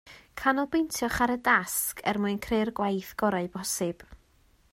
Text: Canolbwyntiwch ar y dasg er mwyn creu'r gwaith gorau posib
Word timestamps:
Canolbwyntiwch 0.41 1.19
ar 1.25 1.33
y 1.33 1.35
dasg 1.49 2.01
er 2.13 2.21
mwyn 2.25 2.43
creu'r 2.47 2.73
gwaith 2.81 3.13
gorau 3.23 3.53
posib 3.59 4.07